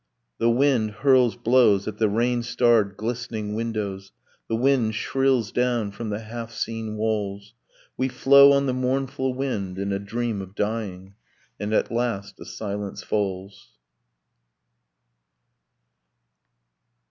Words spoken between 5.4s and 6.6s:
down from the half